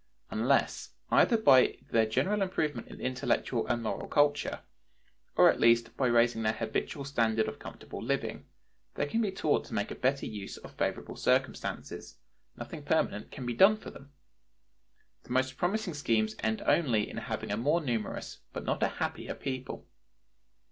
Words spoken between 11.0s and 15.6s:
circumstances, nothing permanent can be done for them; the most